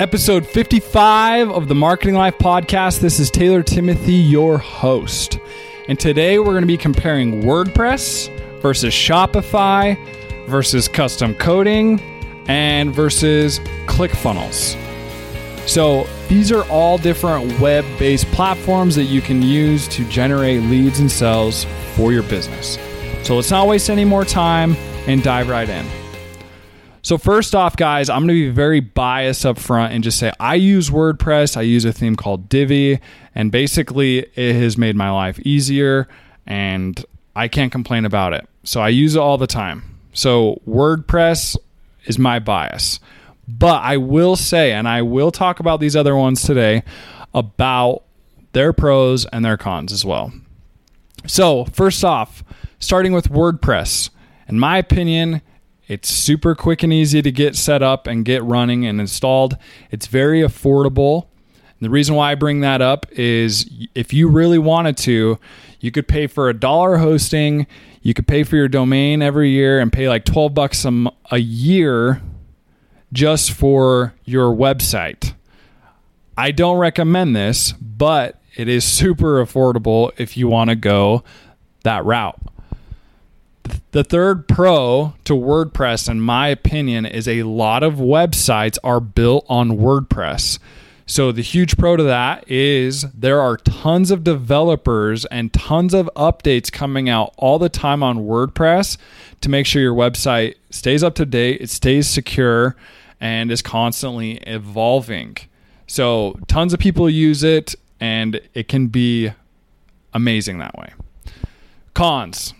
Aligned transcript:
Episode 0.00 0.46
55 0.46 1.50
of 1.50 1.68
the 1.68 1.74
Marketing 1.74 2.14
Life 2.14 2.38
podcast. 2.38 3.00
This 3.00 3.20
is 3.20 3.30
Taylor 3.30 3.62
Timothy, 3.62 4.14
your 4.14 4.56
host. 4.56 5.38
And 5.88 6.00
today 6.00 6.38
we're 6.38 6.46
going 6.46 6.62
to 6.62 6.66
be 6.66 6.78
comparing 6.78 7.42
WordPress 7.42 8.30
versus 8.62 8.94
Shopify 8.94 9.98
versus 10.46 10.88
custom 10.88 11.34
coding 11.34 12.00
and 12.48 12.94
versus 12.94 13.58
ClickFunnels. 13.84 14.74
So, 15.68 16.06
these 16.30 16.50
are 16.50 16.64
all 16.70 16.96
different 16.96 17.60
web 17.60 17.84
based 17.98 18.24
platforms 18.28 18.96
that 18.96 19.04
you 19.04 19.20
can 19.20 19.42
use 19.42 19.86
to 19.88 20.08
generate 20.08 20.62
leads 20.62 21.00
and 21.00 21.12
sales 21.12 21.66
for 21.94 22.10
your 22.10 22.22
business. 22.22 22.78
So, 23.22 23.36
let's 23.36 23.50
not 23.50 23.68
waste 23.68 23.90
any 23.90 24.06
more 24.06 24.24
time 24.24 24.76
and 25.06 25.22
dive 25.22 25.50
right 25.50 25.68
in. 25.68 25.99
So 27.02 27.16
first 27.16 27.54
off, 27.54 27.76
guys, 27.76 28.10
I'm 28.10 28.26
going 28.26 28.28
to 28.28 28.34
be 28.34 28.50
very 28.50 28.80
biased 28.80 29.46
up 29.46 29.58
front 29.58 29.92
and 29.92 30.04
just 30.04 30.18
say 30.18 30.32
I 30.38 30.54
use 30.56 30.90
WordPress. 30.90 31.56
I 31.56 31.62
use 31.62 31.84
a 31.84 31.92
theme 31.92 32.16
called 32.16 32.48
Divi, 32.48 33.00
and 33.34 33.50
basically 33.50 34.18
it 34.34 34.54
has 34.56 34.76
made 34.76 34.96
my 34.96 35.10
life 35.10 35.38
easier, 35.40 36.08
and 36.46 37.02
I 37.34 37.48
can't 37.48 37.72
complain 37.72 38.04
about 38.04 38.34
it. 38.34 38.48
So 38.64 38.80
I 38.80 38.88
use 38.88 39.14
it 39.16 39.18
all 39.18 39.38
the 39.38 39.46
time. 39.46 39.98
So 40.12 40.60
WordPress 40.68 41.56
is 42.04 42.18
my 42.18 42.38
bias. 42.38 43.00
But 43.48 43.82
I 43.82 43.96
will 43.96 44.36
say, 44.36 44.72
and 44.72 44.86
I 44.86 45.02
will 45.02 45.32
talk 45.32 45.58
about 45.58 45.80
these 45.80 45.96
other 45.96 46.14
ones 46.14 46.42
today, 46.42 46.82
about 47.34 48.04
their 48.52 48.72
pros 48.72 49.24
and 49.26 49.44
their 49.44 49.56
cons 49.56 49.92
as 49.92 50.04
well. 50.04 50.32
So, 51.26 51.64
first 51.66 52.04
off, 52.04 52.44
starting 52.78 53.12
with 53.12 53.28
WordPress. 53.28 54.10
In 54.48 54.58
my 54.58 54.78
opinion, 54.78 55.42
it's 55.90 56.08
super 56.08 56.54
quick 56.54 56.84
and 56.84 56.92
easy 56.92 57.20
to 57.20 57.32
get 57.32 57.56
set 57.56 57.82
up 57.82 58.06
and 58.06 58.24
get 58.24 58.44
running 58.44 58.86
and 58.86 59.00
installed. 59.00 59.56
It's 59.90 60.06
very 60.06 60.40
affordable. 60.40 61.26
And 61.52 61.80
the 61.80 61.90
reason 61.90 62.14
why 62.14 62.30
I 62.30 62.36
bring 62.36 62.60
that 62.60 62.80
up 62.80 63.06
is 63.10 63.68
if 63.96 64.12
you 64.12 64.28
really 64.28 64.56
wanted 64.56 64.96
to, 64.98 65.40
you 65.80 65.90
could 65.90 66.06
pay 66.06 66.28
for 66.28 66.48
a 66.48 66.54
dollar 66.54 66.98
hosting, 66.98 67.66
you 68.02 68.14
could 68.14 68.28
pay 68.28 68.44
for 68.44 68.54
your 68.54 68.68
domain 68.68 69.20
every 69.20 69.50
year 69.50 69.80
and 69.80 69.92
pay 69.92 70.08
like 70.08 70.24
12 70.24 70.54
bucks 70.54 70.84
a, 70.84 71.06
a 71.32 71.38
year 71.38 72.22
just 73.12 73.50
for 73.50 74.14
your 74.24 74.54
website. 74.54 75.34
I 76.36 76.52
don't 76.52 76.78
recommend 76.78 77.34
this, 77.34 77.72
but 77.72 78.40
it 78.54 78.68
is 78.68 78.84
super 78.84 79.44
affordable 79.44 80.12
if 80.18 80.36
you 80.36 80.46
want 80.46 80.70
to 80.70 80.76
go 80.76 81.24
that 81.82 82.04
route. 82.04 82.40
The 83.92 84.04
third 84.04 84.46
pro 84.46 85.14
to 85.24 85.32
WordPress, 85.32 86.08
in 86.08 86.20
my 86.20 86.46
opinion, 86.46 87.06
is 87.06 87.26
a 87.26 87.42
lot 87.42 87.82
of 87.82 87.94
websites 87.94 88.78
are 88.84 89.00
built 89.00 89.44
on 89.48 89.70
WordPress. 89.70 90.60
So, 91.06 91.32
the 91.32 91.42
huge 91.42 91.76
pro 91.76 91.96
to 91.96 92.04
that 92.04 92.48
is 92.48 93.02
there 93.12 93.40
are 93.40 93.56
tons 93.56 94.12
of 94.12 94.22
developers 94.22 95.24
and 95.24 95.52
tons 95.52 95.92
of 95.92 96.08
updates 96.14 96.70
coming 96.70 97.08
out 97.08 97.34
all 97.36 97.58
the 97.58 97.68
time 97.68 98.04
on 98.04 98.18
WordPress 98.18 98.96
to 99.40 99.48
make 99.48 99.66
sure 99.66 99.82
your 99.82 99.96
website 99.96 100.54
stays 100.70 101.02
up 101.02 101.16
to 101.16 101.26
date, 101.26 101.60
it 101.60 101.68
stays 101.68 102.06
secure, 102.06 102.76
and 103.20 103.50
is 103.50 103.60
constantly 103.60 104.36
evolving. 104.46 105.36
So, 105.88 106.38
tons 106.46 106.72
of 106.72 106.78
people 106.78 107.10
use 107.10 107.42
it, 107.42 107.74
and 107.98 108.40
it 108.54 108.68
can 108.68 108.86
be 108.86 109.32
amazing 110.14 110.58
that 110.58 110.78
way. 110.78 110.92
Cons 111.92 112.54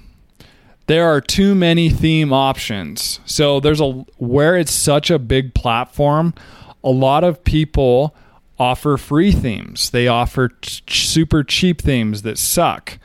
there 0.91 1.09
are 1.09 1.21
too 1.21 1.55
many 1.55 1.89
theme 1.89 2.33
options. 2.33 3.21
So 3.25 3.61
there's 3.61 3.81
a 3.81 3.91
where 4.17 4.57
it's 4.57 4.73
such 4.73 5.09
a 5.09 5.21
big 5.21 5.55
platform, 5.55 6.35
a 6.83 6.91
lot 6.91 7.23
of 7.23 7.45
people 7.45 8.13
offer 8.59 8.97
free 8.97 9.31
themes. 9.31 9.91
They 9.91 10.09
offer 10.09 10.51
super 10.89 11.45
cheap 11.45 11.81
themes 11.81 12.23
that 12.23 12.39
suck. 12.39 12.99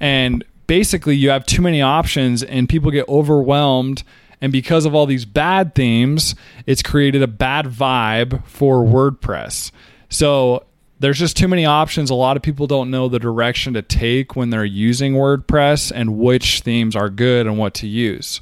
And 0.00 0.44
basically 0.66 1.14
you 1.14 1.30
have 1.30 1.46
too 1.46 1.62
many 1.62 1.80
options 1.80 2.42
and 2.42 2.68
people 2.68 2.90
get 2.90 3.08
overwhelmed 3.08 4.02
and 4.40 4.50
because 4.50 4.84
of 4.84 4.94
all 4.94 5.06
these 5.06 5.24
bad 5.24 5.76
themes, 5.76 6.34
it's 6.66 6.82
created 6.82 7.22
a 7.22 7.28
bad 7.28 7.66
vibe 7.66 8.44
for 8.46 8.84
WordPress. 8.84 9.70
So 10.08 10.64
there's 11.00 11.18
just 11.18 11.36
too 11.36 11.48
many 11.48 11.64
options. 11.64 12.10
A 12.10 12.14
lot 12.14 12.36
of 12.36 12.42
people 12.42 12.66
don't 12.66 12.90
know 12.90 13.08
the 13.08 13.18
direction 13.18 13.74
to 13.74 13.82
take 13.82 14.34
when 14.34 14.50
they're 14.50 14.64
using 14.64 15.14
WordPress 15.14 15.92
and 15.94 16.18
which 16.18 16.60
themes 16.60 16.96
are 16.96 17.08
good 17.08 17.46
and 17.46 17.58
what 17.58 17.74
to 17.74 17.86
use. 17.86 18.40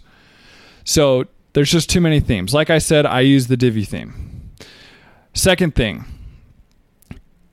So 0.85 1.25
there's 1.53 1.71
just 1.71 1.91
too 1.91 2.01
many 2.01 2.21
themes. 2.21 2.55
Like 2.55 2.71
I 2.71 2.79
said, 2.79 3.07
I 3.07 3.21
use 3.21 3.47
the 3.49 3.57
Divi 3.57 3.85
theme. 3.85 4.53
Second 5.35 5.75
thing, 5.75 6.05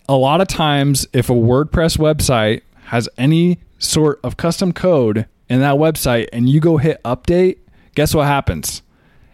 a 0.07 0.15
lot 0.15 0.41
of 0.41 0.47
times 0.47 1.07
if 1.13 1.29
a 1.29 1.33
WordPress 1.33 1.97
website 1.97 2.61
has 2.85 3.09
any 3.17 3.59
sort 3.79 4.19
of 4.23 4.37
custom 4.37 4.71
code 4.71 5.25
in 5.49 5.59
that 5.59 5.75
website 5.75 6.29
and 6.31 6.49
you 6.49 6.59
go 6.59 6.77
hit 6.77 7.01
update, 7.03 7.57
guess 7.95 8.15
what 8.15 8.27
happens? 8.27 8.81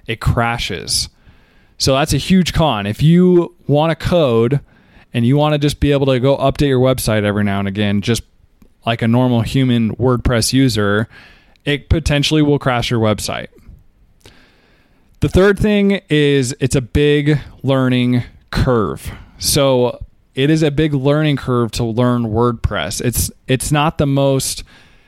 It 0.07 0.19
crashes. 0.19 1.09
So 1.77 1.93
that's 1.93 2.13
a 2.13 2.17
huge 2.17 2.53
con. 2.53 2.85
If 2.85 3.03
you 3.03 3.55
want 3.67 3.91
a 3.91 3.95
code 3.95 4.61
and 5.13 5.25
you 5.25 5.37
want 5.37 5.53
to 5.53 5.59
just 5.59 5.79
be 5.79 5.91
able 5.91 6.07
to 6.07 6.19
go 6.19 6.37
update 6.37 6.67
your 6.67 6.79
website 6.79 7.23
every 7.23 7.43
now 7.43 7.59
and 7.59 7.67
again, 7.67 8.01
just 8.01 8.23
like 8.85 9.01
a 9.01 9.07
normal 9.07 9.41
human 9.41 9.95
WordPress 9.95 10.53
user, 10.53 11.07
it 11.65 11.89
potentially 11.89 12.41
will 12.41 12.59
crash 12.59 12.89
your 12.89 12.99
website. 12.99 13.47
The 15.19 15.29
third 15.29 15.59
thing 15.59 16.01
is 16.09 16.55
it's 16.59 16.75
a 16.75 16.81
big 16.81 17.39
learning 17.61 18.23
curve. 18.51 19.11
So 19.37 20.03
it 20.33 20.49
is 20.49 20.63
a 20.63 20.71
big 20.71 20.93
learning 20.93 21.37
curve 21.37 21.71
to 21.71 21.83
learn 21.83 22.23
WordPress. 22.23 23.01
It's 23.01 23.29
it's 23.47 23.71
not 23.71 23.97
the 23.97 24.05
most 24.05 24.63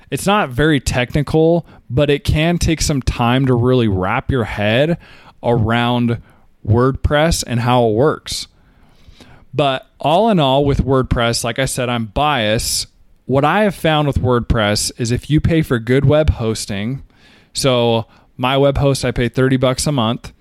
it's 0.09 0.27
not 0.27 0.49
very 0.49 0.81
technical, 0.81 1.65
but 1.89 2.09
it 2.09 2.25
can 2.25 2.57
take 2.57 2.81
some 2.81 3.01
time 3.01 3.45
to 3.45 3.53
really 3.53 3.87
wrap 3.87 4.29
your 4.29 4.43
head 4.43 4.97
around 5.41 6.21
WordPress 6.67 7.45
and 7.47 7.61
how 7.61 7.87
it 7.87 7.93
works. 7.93 8.47
But 9.53 9.87
all 9.99 10.29
in 10.29 10.39
all, 10.39 10.63
with 10.65 10.83
WordPress, 10.83 11.43
like 11.43 11.59
I 11.59 11.65
said, 11.65 11.89
I'm 11.89 12.05
biased. 12.05 12.87
What 13.25 13.45
I 13.45 13.63
have 13.63 13.75
found 13.75 14.07
with 14.07 14.19
WordPress 14.19 14.91
is 14.97 15.11
if 15.11 15.29
you 15.29 15.41
pay 15.41 15.61
for 15.61 15.77
good 15.79 16.05
web 16.05 16.31
hosting, 16.31 17.03
so 17.53 18.05
my 18.37 18.57
web 18.57 18.77
host, 18.77 19.03
I 19.05 19.11
pay 19.11 19.29
30 19.29 19.57
bucks 19.57 19.85
a 19.87 19.91
month. 19.91 20.33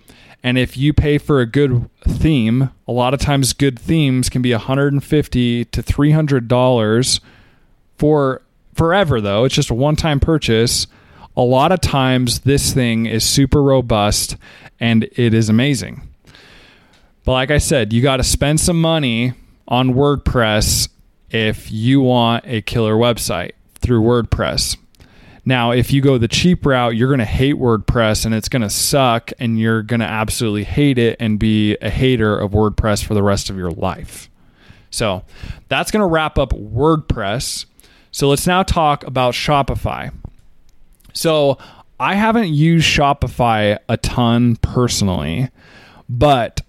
And 0.42 0.56
if 0.56 0.76
you 0.76 0.92
pay 0.92 1.18
for 1.18 1.40
a 1.40 1.46
good 1.46 1.90
theme, 2.02 2.70
a 2.88 2.92
lot 2.92 3.12
of 3.12 3.20
times 3.20 3.52
good 3.52 3.78
themes 3.78 4.30
can 4.30 4.40
be 4.40 4.52
150 4.52 5.64
to 5.66 5.82
300 5.82 6.48
dollars 6.48 7.20
for 7.98 8.40
forever 8.74 9.20
though. 9.20 9.44
It's 9.44 9.54
just 9.54 9.68
a 9.68 9.74
one-time 9.74 10.18
purchase. 10.18 10.86
A 11.36 11.42
lot 11.42 11.72
of 11.72 11.80
times 11.80 12.40
this 12.40 12.72
thing 12.72 13.04
is 13.04 13.24
super 13.24 13.62
robust 13.62 14.36
and 14.78 15.04
it 15.12 15.34
is 15.34 15.50
amazing. 15.50 16.09
But 17.24 17.32
like 17.32 17.50
I 17.50 17.58
said, 17.58 17.92
you 17.92 18.02
got 18.02 18.16
to 18.16 18.24
spend 18.24 18.60
some 18.60 18.80
money 18.80 19.34
on 19.68 19.94
WordPress 19.94 20.88
if 21.30 21.70
you 21.70 22.00
want 22.00 22.44
a 22.46 22.62
killer 22.62 22.94
website 22.94 23.52
through 23.76 24.02
WordPress. 24.02 24.76
Now, 25.44 25.70
if 25.70 25.92
you 25.92 26.02
go 26.02 26.18
the 26.18 26.28
cheap 26.28 26.66
route, 26.66 26.96
you're 26.96 27.08
going 27.08 27.18
to 27.18 27.24
hate 27.24 27.56
WordPress 27.56 28.26
and 28.26 28.34
it's 28.34 28.48
going 28.48 28.62
to 28.62 28.70
suck 28.70 29.32
and 29.38 29.58
you're 29.58 29.82
going 29.82 30.00
to 30.00 30.06
absolutely 30.06 30.64
hate 30.64 30.98
it 30.98 31.16
and 31.18 31.38
be 31.38 31.76
a 31.80 31.90
hater 31.90 32.38
of 32.38 32.52
WordPress 32.52 33.04
for 33.04 33.14
the 33.14 33.22
rest 33.22 33.48
of 33.48 33.56
your 33.56 33.70
life. 33.70 34.28
So, 34.90 35.22
that's 35.68 35.90
going 35.90 36.00
to 36.00 36.06
wrap 36.06 36.38
up 36.38 36.50
WordPress. 36.50 37.64
So, 38.10 38.28
let's 38.28 38.46
now 38.46 38.62
talk 38.62 39.06
about 39.06 39.34
Shopify. 39.34 40.12
So, 41.14 41.58
I 41.98 42.14
haven't 42.14 42.48
used 42.48 42.86
Shopify 42.86 43.78
a 43.88 43.96
ton 43.96 44.56
personally, 44.56 45.48
but 46.08 46.60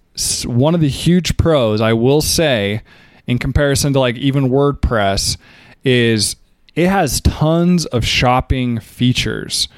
one 0.46 0.74
of 0.74 0.80
the 0.80 0.88
huge 0.88 1.36
pros 1.36 1.80
I 1.80 1.92
will 1.92 2.20
say 2.20 2.82
in 3.26 3.38
comparison 3.38 3.92
to 3.94 4.00
like 4.00 4.16
even 4.16 4.48
WordPress 4.48 5.36
is 5.84 6.36
it 6.74 6.88
has 6.88 7.20
tons 7.20 7.86
of 7.86 8.04
shopping 8.04 8.80
features. 8.80 9.68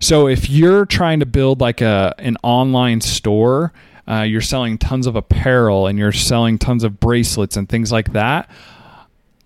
So 0.00 0.28
if 0.28 0.50
you're 0.50 0.84
trying 0.86 1.20
to 1.20 1.26
build 1.26 1.60
like 1.60 1.80
a 1.80 2.14
an 2.18 2.36
online 2.42 3.00
store, 3.00 3.72
uh, 4.06 4.22
you're 4.22 4.40
selling 4.40 4.78
tons 4.78 5.06
of 5.06 5.16
apparel 5.16 5.86
and 5.86 5.98
you're 5.98 6.12
selling 6.12 6.58
tons 6.58 6.84
of 6.84 7.00
bracelets 7.00 7.56
and 7.56 7.68
things 7.68 7.90
like 7.90 8.12
that. 8.12 8.50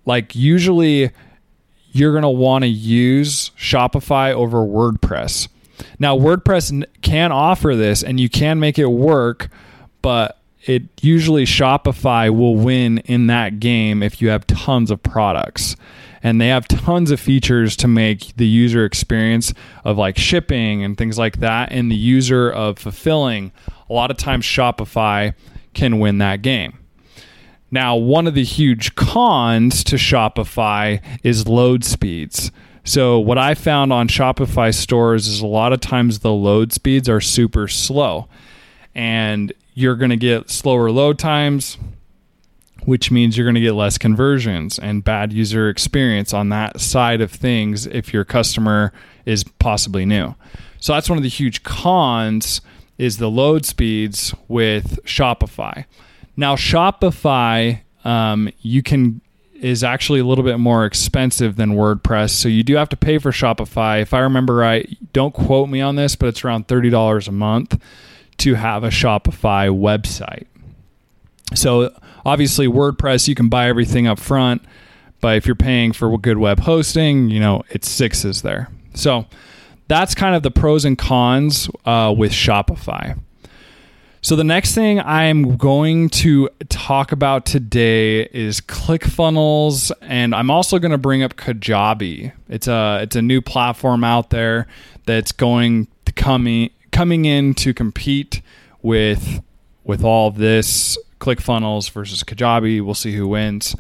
Like 0.05 0.35
usually, 0.35 1.11
you're 1.93 2.15
gonna 2.15 2.31
want 2.31 2.62
to 2.62 2.69
use 2.69 3.50
Shopify 3.50 4.33
over 4.33 4.59
WordPress. 4.59 5.49
Now 5.99 6.19
WordPress 6.19 6.85
can 7.03 7.31
offer 7.31 7.77
this, 7.77 8.03
and 8.03 8.19
you 8.19 8.29
can 8.29 8.59
make 8.59 8.79
it 8.79 8.87
work, 8.87 9.49
but 10.03 10.38
it 10.69 10.82
usually 11.00 11.47
Shopify 11.47 12.29
will 12.29 12.55
win 12.55 12.99
in 12.99 13.26
that 13.29 13.59
game 13.59 14.03
if 14.03 14.20
you 14.20 14.29
have 14.29 14.47
tons 14.47 14.91
of 14.91 15.03
products. 15.03 15.76
And 16.23 16.41
they 16.41 16.49
have 16.49 16.69
tons 16.69 17.11
of 17.11 17.19
features 17.19 17.75
to 17.76 17.88
make 17.88 18.37
the 18.37 18.47
user 18.47 18.85
experience 18.85 19.55
of 19.85 19.97
like 19.97 20.19
shipping 20.19 20.85
and 20.85 20.99
things 20.99 21.17
like 21.17 21.38
that 21.38 21.73
and 21.73 21.91
the 21.91 21.97
user 21.97 22.50
of 22.50 22.79
fulfilling. 22.79 23.50
A 23.88 23.93
lot 23.93 24.11
of 24.11 24.19
times 24.19 24.44
Shopify 24.44 25.35
can 25.73 26.00
win 26.00 26.19
that 26.19 26.43
game. 26.43 26.79
Now, 27.71 27.97
one 27.97 28.26
of 28.26 28.35
the 28.35 28.44
huge 28.44 28.94
cons 28.94 29.82
to 29.85 29.97
Shopify 29.97 31.00
is 31.23 31.49
load 31.49 31.85
speeds. 31.85 32.50
So, 32.85 33.19
what 33.19 33.38
I 33.38 33.55
found 33.55 33.93
on 33.93 34.09
Shopify 34.09 34.75
stores 34.75 35.29
is 35.29 35.41
a 35.41 35.47
lot 35.47 35.73
of 35.73 35.81
times 35.81 36.21
the 36.21 36.32
load 36.32 36.73
speeds 36.73 37.09
are 37.09 37.21
super 37.21 37.69
slow, 37.69 38.29
and 38.94 39.53
you're 39.79 39.95
going 39.95 40.11
to 40.11 40.17
get 40.17 40.51
slower 40.51 40.91
load 40.91 41.21
times, 41.21 41.79
which 42.85 43.13
means 43.13 43.39
you're 43.39 43.45
going 43.45 43.55
to 43.55 43.61
get 43.61 43.75
less 43.75 43.97
conversions 43.97 44.77
and 44.77 45.05
bad 45.05 45.33
user 45.33 45.69
experience 45.69 46.35
on 46.35 46.49
that 46.49 46.81
side 46.81 47.21
of 47.21 47.31
things 47.31 47.87
if 47.87 48.13
your 48.13 48.25
customer 48.25 48.93
is 49.25 49.45
possibly 49.45 50.05
new. 50.05 50.35
So, 50.81 50.95
that's 50.95 51.09
one 51.09 51.17
of 51.17 51.23
the 51.23 51.29
huge 51.29 51.63
cons 51.63 52.61
is 52.99 53.19
the 53.19 53.31
load 53.31 53.65
speeds 53.65 54.35
with 54.49 54.99
Shopify. 55.05 55.85
Now, 56.37 56.57
Shopify, 56.57 57.81
um, 58.05 58.51
you 58.61 58.83
can 58.83 59.21
is 59.55 59.83
actually 59.83 60.21
a 60.21 60.25
little 60.25 60.45
bit 60.45 60.59
more 60.59 60.85
expensive 60.85 61.57
than 61.57 61.71
WordPress, 61.71 62.31
so 62.31 62.49
you 62.49 62.63
do 62.65 62.77
have 62.77 62.89
to 62.89 62.97
pay 62.97 63.19
for 63.19 63.31
Shopify. 63.31 64.03
If 64.03 64.15
I 64.15 64.21
remember 64.21 64.55
right, 64.55 64.89
don't 65.13 65.35
quote 65.35 65.69
me 65.69 65.81
on 65.81 65.95
this, 65.95 66.17
but 66.17 66.27
it's 66.27 66.45
around 66.45 66.67
thirty 66.67 66.91
dollars 66.91 67.29
a 67.29 67.33
month 67.33 67.81
to 68.38 68.55
have 68.55 68.85
a 68.85 68.88
Shopify 68.88 69.69
website. 69.69 70.46
So 71.55 71.93
obviously, 72.25 72.67
WordPress 72.67 73.29
you 73.29 73.35
can 73.35 73.49
buy 73.49 73.69
everything 73.69 74.06
up 74.06 74.19
front, 74.19 74.62
but 75.20 75.37
if 75.37 75.46
you're 75.46 75.56
paying 75.56 75.93
for 75.93 76.17
good 76.19 76.38
web 76.38 76.61
hosting, 76.61 77.31
you 77.31 77.40
know 77.40 77.62
it's 77.70 77.88
sixes 77.88 78.43
there. 78.43 78.69
So 78.94 79.26
that's 79.88 80.14
kind 80.14 80.35
of 80.35 80.43
the 80.43 80.50
pros 80.50 80.85
and 80.85 80.96
cons 80.96 81.69
uh, 81.85 82.14
with 82.17 82.32
Shopify. 82.32 83.19
So 84.20 84.35
the 84.35 84.44
next 84.44 84.75
thing 84.75 84.99
I'm 85.00 85.56
going 85.56 86.08
to 86.11 86.49
talk 86.69 87.12
about 87.12 87.46
today 87.46 88.23
is 88.25 88.61
ClickFunnels, 88.61 89.93
and 90.02 90.35
I'm 90.35 90.50
also 90.50 90.79
going 90.81 90.90
to 90.90 90.99
bring 90.99 91.23
up 91.23 91.37
Kajabi. 91.37 92.32
It's 92.49 92.67
a 92.67 93.00
it's 93.02 93.17
a 93.17 93.23
new 93.23 93.40
platform 93.40 94.05
out 94.05 94.31
there 94.31 94.67
that's 95.06 95.32
going 95.32 95.87
to 96.05 96.12
coming 96.12 96.70
coming 96.99 97.27
in 97.27 97.55
to 97.55 97.73
compete 97.73 98.43
with 98.83 99.41
with 99.85 100.03
all 100.03 100.33
this 100.33 100.99
ClickFunnels 101.21 101.89
versus 101.93 102.25
Kajabi. 102.25 102.85
We'll 102.85 102.95
see 102.95 103.15
who 103.15 103.29
wins. 103.29 103.77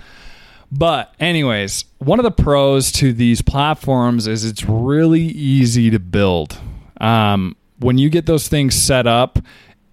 But 0.70 1.12
anyways, 1.18 1.84
one 1.98 2.20
of 2.20 2.22
the 2.22 2.30
pros 2.30 2.92
to 2.92 3.12
these 3.12 3.42
platforms 3.42 4.28
is 4.28 4.44
it's 4.44 4.64
really 4.66 5.22
easy 5.22 5.90
to 5.90 5.98
build. 5.98 6.60
Um, 7.00 7.56
when 7.80 7.98
you 7.98 8.08
get 8.08 8.26
those 8.26 8.46
things 8.46 8.76
set 8.76 9.08
up 9.08 9.40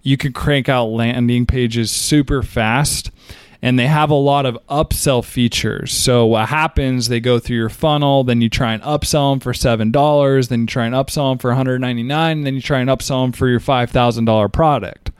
you 0.06 0.16
can 0.16 0.32
crank 0.32 0.68
out 0.68 0.84
landing 0.84 1.46
pages 1.46 1.90
super 1.90 2.40
fast 2.40 3.10
and 3.62 3.78
they 3.78 3.86
have 3.86 4.10
a 4.10 4.14
lot 4.14 4.46
of 4.46 4.58
upsell 4.68 5.24
features. 5.24 5.92
So 5.92 6.26
what 6.26 6.48
happens? 6.48 7.08
They 7.08 7.20
go 7.20 7.38
through 7.38 7.56
your 7.56 7.68
funnel, 7.68 8.24
then 8.24 8.40
you 8.40 8.48
try 8.48 8.74
and 8.74 8.82
upsell 8.82 9.32
them 9.32 9.40
for 9.40 9.54
seven 9.54 9.90
dollars, 9.90 10.48
then 10.48 10.60
you 10.62 10.66
try 10.66 10.86
and 10.86 10.94
upsell 10.94 11.32
them 11.32 11.38
for 11.38 11.50
one 11.50 11.56
hundred 11.56 11.80
ninety 11.80 12.02
nine, 12.02 12.38
and 12.38 12.46
then 12.46 12.54
you 12.54 12.60
try 12.60 12.80
and 12.80 12.90
upsell 12.90 13.24
them 13.24 13.32
for 13.32 13.48
your 13.48 13.60
five 13.60 13.90
thousand 13.90 14.26
dollar 14.26 14.48
product. 14.48 15.10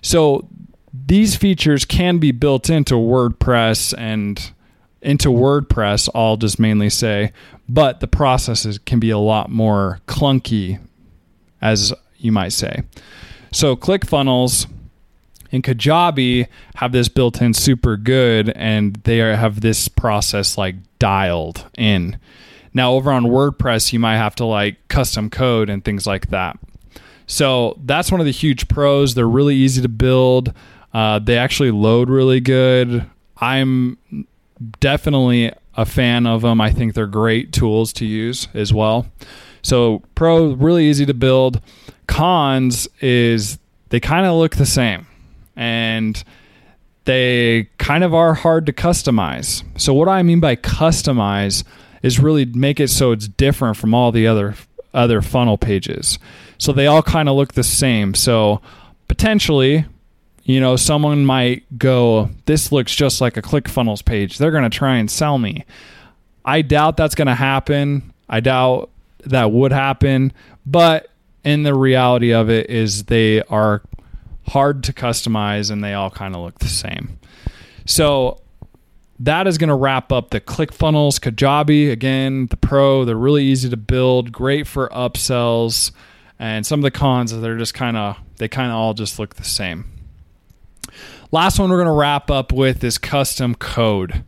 So 0.00 0.48
these 0.92 1.36
features 1.36 1.84
can 1.84 2.18
be 2.18 2.32
built 2.32 2.68
into 2.68 2.94
WordPress 2.94 3.94
and 3.96 4.52
into 5.00 5.28
WordPress. 5.28 6.08
I'll 6.14 6.36
just 6.36 6.58
mainly 6.58 6.90
say, 6.90 7.32
but 7.68 8.00
the 8.00 8.08
processes 8.08 8.78
can 8.78 9.00
be 9.00 9.10
a 9.10 9.18
lot 9.18 9.50
more 9.50 10.00
clunky, 10.06 10.80
as 11.60 11.92
you 12.18 12.30
might 12.30 12.52
say. 12.52 12.82
So 13.52 13.74
ClickFunnels 13.74 14.66
and 15.52 15.62
Kajabi 15.62 16.48
have 16.76 16.92
this 16.92 17.08
built 17.08 17.40
in 17.42 17.52
super 17.54 17.96
good 17.96 18.48
and 18.50 18.94
they 19.04 19.20
are, 19.20 19.36
have 19.36 19.60
this 19.60 19.86
process 19.86 20.56
like 20.56 20.76
dialed 20.98 21.66
in. 21.76 22.18
Now 22.74 22.92
over 22.92 23.12
on 23.12 23.24
WordPress 23.24 23.92
you 23.92 23.98
might 23.98 24.16
have 24.16 24.34
to 24.36 24.46
like 24.46 24.88
custom 24.88 25.28
code 25.28 25.68
and 25.68 25.84
things 25.84 26.06
like 26.06 26.30
that. 26.30 26.58
So 27.26 27.78
that's 27.84 28.10
one 28.10 28.20
of 28.20 28.26
the 28.26 28.32
huge 28.32 28.66
pros. 28.68 29.14
They're 29.14 29.28
really 29.28 29.54
easy 29.54 29.82
to 29.82 29.88
build. 29.88 30.52
Uh, 30.92 31.18
they 31.18 31.38
actually 31.38 31.70
load 31.70 32.08
really 32.08 32.40
good. 32.40 33.08
I'm 33.36 33.98
definitely 34.80 35.52
a 35.76 35.86
fan 35.86 36.26
of 36.26 36.42
them. 36.42 36.60
I 36.60 36.70
think 36.70 36.94
they're 36.94 37.06
great 37.06 37.52
tools 37.52 37.92
to 37.94 38.06
use 38.06 38.48
as 38.54 38.72
well. 38.72 39.06
So 39.62 40.02
pro 40.14 40.52
really 40.52 40.88
easy 40.88 41.06
to 41.06 41.14
build. 41.14 41.60
Cons 42.06 42.88
is 43.00 43.58
they 43.88 44.00
kind 44.00 44.26
of 44.26 44.34
look 44.34 44.56
the 44.56 44.66
same 44.66 45.06
and 45.56 46.22
they 47.04 47.68
kind 47.78 48.04
of 48.04 48.14
are 48.14 48.34
hard 48.34 48.66
to 48.66 48.72
customize. 48.72 49.64
So 49.80 49.92
what 49.92 50.08
I 50.08 50.22
mean 50.22 50.40
by 50.40 50.56
customize 50.56 51.64
is 52.02 52.18
really 52.18 52.44
make 52.44 52.80
it 52.80 52.88
so 52.88 53.12
it's 53.12 53.28
different 53.28 53.76
from 53.76 53.94
all 53.94 54.12
the 54.12 54.26
other 54.26 54.54
other 54.94 55.22
funnel 55.22 55.56
pages. 55.56 56.18
So 56.58 56.72
they 56.72 56.86
all 56.86 57.02
kind 57.02 57.28
of 57.28 57.36
look 57.36 57.54
the 57.54 57.64
same. 57.64 58.14
So 58.14 58.60
potentially, 59.08 59.86
you 60.44 60.60
know, 60.60 60.76
someone 60.76 61.24
might 61.24 61.64
go, 61.78 62.30
this 62.46 62.72
looks 62.72 62.94
just 62.94 63.20
like 63.20 63.36
a 63.36 63.42
ClickFunnels 63.42 64.04
page. 64.04 64.38
They're 64.38 64.50
going 64.50 64.68
to 64.68 64.76
try 64.78 64.96
and 64.96 65.10
sell 65.10 65.38
me. 65.38 65.64
I 66.44 66.62
doubt 66.62 66.96
that's 66.96 67.14
going 67.14 67.28
to 67.28 67.34
happen. 67.34 68.12
I 68.28 68.40
doubt 68.40 68.90
that 69.24 69.50
would 69.50 69.72
happen, 69.72 70.32
but 70.66 71.08
in 71.44 71.62
the 71.62 71.74
reality 71.74 72.32
of 72.32 72.50
it 72.50 72.70
is 72.70 73.04
they 73.04 73.42
are 73.42 73.82
hard 74.48 74.84
to 74.84 74.92
customize 74.92 75.70
and 75.70 75.82
they 75.82 75.94
all 75.94 76.10
kind 76.10 76.34
of 76.34 76.42
look 76.42 76.58
the 76.58 76.68
same. 76.68 77.18
So 77.86 78.40
that 79.20 79.46
is 79.46 79.58
going 79.58 79.68
to 79.68 79.74
wrap 79.74 80.10
up 80.10 80.30
the 80.30 80.40
ClickFunnels, 80.40 81.20
Kajabi. 81.20 81.90
Again, 81.90 82.46
the 82.46 82.56
Pro, 82.56 83.04
they're 83.04 83.16
really 83.16 83.44
easy 83.44 83.68
to 83.70 83.76
build, 83.76 84.32
great 84.32 84.66
for 84.66 84.88
upsells. 84.88 85.92
And 86.38 86.66
some 86.66 86.80
of 86.80 86.82
the 86.82 86.90
cons, 86.90 87.38
they're 87.38 87.56
just 87.56 87.74
kind 87.74 87.96
of, 87.96 88.18
they 88.38 88.48
kind 88.48 88.70
of 88.70 88.76
all 88.76 88.94
just 88.94 89.18
look 89.18 89.36
the 89.36 89.44
same. 89.44 89.88
Last 91.30 91.58
one 91.58 91.70
we're 91.70 91.76
going 91.76 91.86
to 91.86 91.92
wrap 91.92 92.30
up 92.30 92.52
with 92.52 92.82
is 92.82 92.98
custom 92.98 93.54
code. 93.54 94.24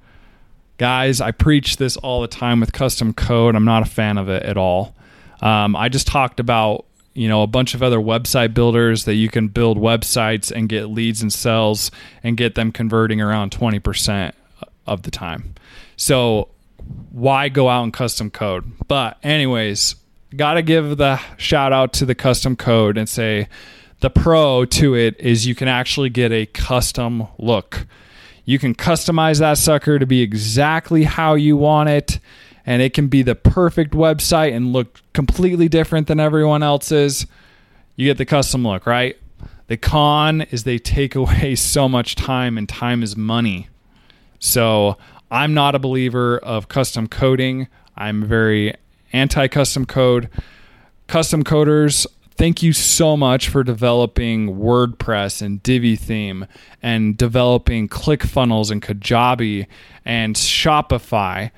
Guys, 0.78 1.20
I 1.20 1.32
preach 1.32 1.76
this 1.76 1.96
all 1.96 2.20
the 2.20 2.28
time 2.28 2.60
with 2.60 2.72
custom 2.72 3.12
code. 3.12 3.54
I'm 3.54 3.64
not 3.64 3.82
a 3.82 3.90
fan 3.90 4.16
of 4.16 4.28
it 4.28 4.42
at 4.42 4.56
all. 4.56 4.94
Um, 5.40 5.76
I 5.76 5.88
just 5.88 6.06
talked 6.06 6.40
about 6.40 6.86
you 7.14 7.28
know 7.28 7.42
a 7.42 7.46
bunch 7.46 7.74
of 7.74 7.82
other 7.82 7.98
website 7.98 8.54
builders 8.54 9.04
that 9.04 9.14
you 9.14 9.28
can 9.28 9.48
build 9.48 9.78
websites 9.78 10.50
and 10.50 10.68
get 10.68 10.86
leads 10.86 11.22
and 11.22 11.32
sales 11.32 11.90
and 12.22 12.36
get 12.36 12.54
them 12.54 12.72
converting 12.72 13.20
around 13.20 13.50
20% 13.52 14.32
of 14.86 15.02
the 15.02 15.10
time. 15.10 15.54
So 15.96 16.48
why 17.10 17.48
go 17.48 17.68
out 17.68 17.84
and 17.84 17.92
custom 17.92 18.30
code? 18.30 18.70
But 18.88 19.18
anyways 19.22 19.96
gotta 20.36 20.62
give 20.62 20.96
the 20.96 21.20
shout 21.36 21.72
out 21.72 21.92
to 21.94 22.04
the 22.04 22.14
custom 22.14 22.56
code 22.56 22.98
and 22.98 23.08
say 23.08 23.48
the 24.00 24.10
pro 24.10 24.64
to 24.64 24.94
it 24.94 25.18
is 25.20 25.46
you 25.46 25.54
can 25.54 25.68
actually 25.68 26.10
get 26.10 26.32
a 26.32 26.46
custom 26.46 27.28
look. 27.38 27.86
You 28.44 28.58
can 28.58 28.74
customize 28.74 29.38
that 29.38 29.56
sucker 29.56 29.98
to 29.98 30.04
be 30.04 30.20
exactly 30.20 31.04
how 31.04 31.34
you 31.34 31.56
want 31.56 31.88
it 31.88 32.18
and 32.66 32.80
it 32.80 32.94
can 32.94 33.08
be 33.08 33.22
the 33.22 33.34
perfect 33.34 33.92
website 33.92 34.54
and 34.54 34.72
look 34.72 35.00
completely 35.12 35.68
different 35.68 36.06
than 36.06 36.18
everyone 36.18 36.62
else's, 36.62 37.26
you 37.96 38.06
get 38.06 38.18
the 38.18 38.24
custom 38.24 38.66
look, 38.66 38.86
right? 38.86 39.16
The 39.66 39.76
con 39.76 40.42
is 40.42 40.64
they 40.64 40.78
take 40.78 41.14
away 41.14 41.54
so 41.54 41.88
much 41.88 42.14
time, 42.14 42.58
and 42.58 42.68
time 42.68 43.02
is 43.02 43.16
money. 43.16 43.68
So 44.38 44.96
I'm 45.30 45.54
not 45.54 45.74
a 45.74 45.78
believer 45.78 46.38
of 46.38 46.68
custom 46.68 47.08
coding. 47.08 47.68
I'm 47.96 48.24
very 48.24 48.74
anti 49.12 49.48
custom 49.48 49.86
code. 49.86 50.28
Custom 51.06 51.44
coders, 51.44 52.06
thank 52.36 52.62
you 52.62 52.72
so 52.72 53.16
much 53.16 53.48
for 53.48 53.62
developing 53.62 54.56
WordPress 54.56 55.42
and 55.42 55.62
Divi 55.62 55.96
theme 55.96 56.46
and 56.82 57.16
developing 57.16 57.88
ClickFunnels 57.88 58.70
and 58.70 58.82
Kajabi 58.82 59.66
and 60.04 60.34
Shopify 60.34 61.50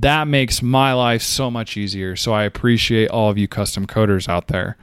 that 0.00 0.28
makes 0.28 0.62
my 0.62 0.92
life 0.92 1.22
so 1.22 1.50
much 1.50 1.76
easier. 1.76 2.16
So 2.16 2.32
I 2.32 2.44
appreciate 2.44 3.10
all 3.10 3.30
of 3.30 3.38
you 3.38 3.48
custom 3.48 3.86
coders 3.86 4.28
out 4.28 4.48
there. 4.48 4.76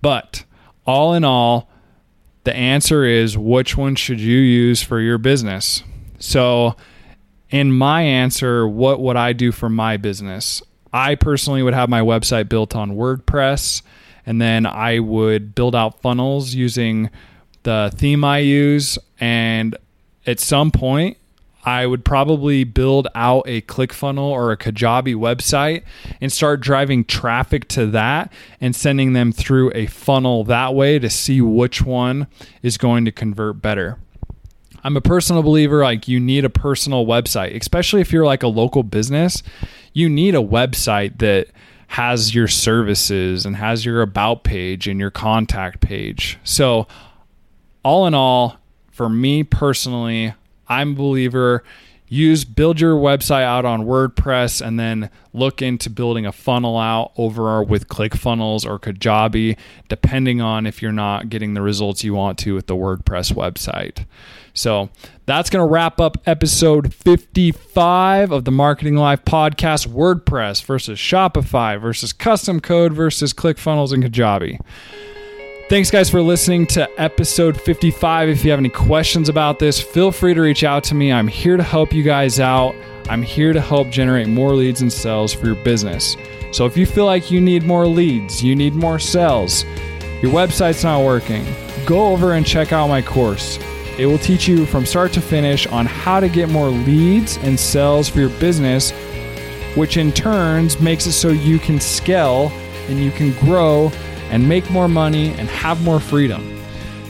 But 0.00 0.44
all 0.84 1.14
in 1.14 1.24
all, 1.24 1.70
the 2.44 2.54
answer 2.54 3.04
is 3.04 3.38
which 3.38 3.76
one 3.76 3.94
should 3.94 4.20
you 4.20 4.38
use 4.38 4.82
for 4.82 5.00
your 5.00 5.18
business? 5.18 5.82
So, 6.18 6.76
in 7.50 7.72
my 7.72 8.02
answer, 8.02 8.66
what 8.66 9.00
would 9.00 9.16
I 9.16 9.32
do 9.32 9.52
for 9.52 9.68
my 9.68 9.96
business? 9.96 10.62
I 10.92 11.14
personally 11.14 11.62
would 11.62 11.74
have 11.74 11.88
my 11.88 12.00
website 12.00 12.48
built 12.48 12.74
on 12.74 12.96
WordPress, 12.96 13.82
and 14.26 14.40
then 14.40 14.66
I 14.66 14.98
would 14.98 15.54
build 15.54 15.76
out 15.76 16.00
funnels 16.00 16.54
using 16.54 17.10
the 17.62 17.92
theme 17.94 18.24
I 18.24 18.38
use. 18.38 18.98
And 19.20 19.76
at 20.26 20.40
some 20.40 20.70
point, 20.70 21.16
I 21.64 21.86
would 21.86 22.04
probably 22.04 22.64
build 22.64 23.08
out 23.14 23.44
a 23.46 23.60
ClickFunnel 23.62 24.18
or 24.18 24.50
a 24.50 24.56
Kajabi 24.56 25.14
website 25.14 25.84
and 26.20 26.32
start 26.32 26.60
driving 26.60 27.04
traffic 27.04 27.68
to 27.68 27.86
that 27.88 28.32
and 28.60 28.74
sending 28.74 29.12
them 29.12 29.30
through 29.32 29.70
a 29.74 29.86
funnel 29.86 30.44
that 30.44 30.74
way 30.74 30.98
to 30.98 31.08
see 31.08 31.40
which 31.40 31.82
one 31.82 32.26
is 32.62 32.78
going 32.78 33.04
to 33.04 33.12
convert 33.12 33.62
better. 33.62 33.98
I'm 34.84 34.96
a 34.96 35.00
personal 35.00 35.42
believer 35.42 35.82
like 35.82 36.08
you 36.08 36.18
need 36.18 36.44
a 36.44 36.50
personal 36.50 37.06
website, 37.06 37.56
especially 37.56 38.00
if 38.00 38.12
you're 38.12 38.26
like 38.26 38.42
a 38.42 38.48
local 38.48 38.82
business. 38.82 39.42
You 39.92 40.08
need 40.08 40.34
a 40.34 40.38
website 40.38 41.18
that 41.18 41.48
has 41.88 42.34
your 42.34 42.48
services 42.48 43.46
and 43.46 43.54
has 43.54 43.84
your 43.84 44.02
about 44.02 44.42
page 44.42 44.88
and 44.88 44.98
your 44.98 45.10
contact 45.10 45.80
page. 45.80 46.38
So, 46.42 46.88
all 47.84 48.06
in 48.06 48.14
all, 48.14 48.56
for 48.90 49.08
me 49.08 49.44
personally, 49.44 50.34
I'm 50.72 50.92
a 50.92 50.94
believer 50.94 51.64
use 52.12 52.44
build 52.44 52.78
your 52.78 52.94
website 52.94 53.42
out 53.42 53.64
on 53.64 53.86
WordPress 53.86 54.60
and 54.60 54.78
then 54.78 55.08
look 55.32 55.62
into 55.62 55.88
building 55.88 56.26
a 56.26 56.32
funnel 56.32 56.76
out 56.76 57.10
over 57.16 57.62
with 57.62 57.88
ClickFunnels 57.88 58.66
or 58.66 58.78
Kajabi, 58.78 59.56
depending 59.88 60.42
on 60.42 60.66
if 60.66 60.82
you're 60.82 60.92
not 60.92 61.30
getting 61.30 61.54
the 61.54 61.62
results 61.62 62.04
you 62.04 62.12
want 62.12 62.38
to 62.40 62.54
with 62.54 62.66
the 62.66 62.76
WordPress 62.76 63.32
website. 63.32 64.04
So 64.52 64.90
that's 65.24 65.48
going 65.48 65.66
to 65.66 65.72
wrap 65.72 66.02
up 66.02 66.18
episode 66.26 66.92
55 66.92 68.30
of 68.30 68.44
the 68.44 68.50
Marketing 68.50 68.96
Life 68.96 69.24
podcast 69.24 69.88
WordPress 69.88 70.62
versus 70.62 70.98
Shopify 70.98 71.80
versus 71.80 72.12
custom 72.12 72.60
code 72.60 72.92
versus 72.92 73.32
ClickFunnels 73.32 73.90
and 73.90 74.04
Kajabi. 74.04 74.60
Thanks, 75.72 75.90
guys, 75.90 76.10
for 76.10 76.20
listening 76.20 76.66
to 76.66 77.00
episode 77.00 77.58
55. 77.58 78.28
If 78.28 78.44
you 78.44 78.50
have 78.50 78.60
any 78.60 78.68
questions 78.68 79.30
about 79.30 79.58
this, 79.58 79.80
feel 79.80 80.12
free 80.12 80.34
to 80.34 80.42
reach 80.42 80.64
out 80.64 80.84
to 80.84 80.94
me. 80.94 81.10
I'm 81.10 81.26
here 81.26 81.56
to 81.56 81.62
help 81.62 81.94
you 81.94 82.02
guys 82.02 82.38
out. 82.38 82.74
I'm 83.08 83.22
here 83.22 83.54
to 83.54 83.60
help 83.62 83.88
generate 83.88 84.28
more 84.28 84.54
leads 84.54 84.82
and 84.82 84.92
sales 84.92 85.32
for 85.32 85.46
your 85.46 85.54
business. 85.54 86.14
So 86.50 86.66
if 86.66 86.76
you 86.76 86.84
feel 86.84 87.06
like 87.06 87.30
you 87.30 87.40
need 87.40 87.62
more 87.62 87.86
leads, 87.86 88.44
you 88.44 88.54
need 88.54 88.74
more 88.74 88.98
sales, 88.98 89.64
your 90.20 90.30
website's 90.30 90.84
not 90.84 91.06
working, 91.06 91.42
go 91.86 92.08
over 92.08 92.34
and 92.34 92.44
check 92.44 92.74
out 92.74 92.88
my 92.88 93.00
course. 93.00 93.58
It 93.96 94.04
will 94.04 94.18
teach 94.18 94.46
you 94.46 94.66
from 94.66 94.84
start 94.84 95.14
to 95.14 95.22
finish 95.22 95.66
on 95.68 95.86
how 95.86 96.20
to 96.20 96.28
get 96.28 96.50
more 96.50 96.68
leads 96.68 97.38
and 97.38 97.58
sales 97.58 98.10
for 98.10 98.20
your 98.20 98.38
business, 98.38 98.90
which 99.74 99.96
in 99.96 100.12
turns 100.12 100.78
makes 100.80 101.06
it 101.06 101.12
so 101.12 101.30
you 101.30 101.58
can 101.58 101.80
scale 101.80 102.52
and 102.90 102.98
you 102.98 103.10
can 103.10 103.32
grow 103.40 103.90
and 104.32 104.48
make 104.48 104.68
more 104.70 104.88
money 104.88 105.28
and 105.34 105.48
have 105.48 105.80
more 105.84 106.00
freedom. 106.00 106.58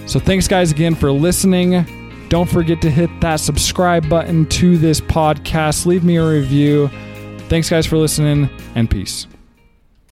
So, 0.06 0.20
thanks, 0.20 0.46
guys, 0.46 0.70
again 0.70 0.94
for 0.94 1.10
listening. 1.10 2.28
Don't 2.28 2.50
forget 2.50 2.82
to 2.82 2.90
hit 2.90 3.08
that 3.20 3.36
subscribe 3.36 4.08
button 4.08 4.46
to 4.46 4.76
this 4.76 5.00
podcast. 5.00 5.86
Leave 5.86 6.04
me 6.04 6.16
a 6.16 6.28
review. 6.28 6.88
Thanks, 7.48 7.70
guys, 7.70 7.86
for 7.86 7.96
listening, 7.96 8.50
and 8.74 8.90
peace. 8.90 9.26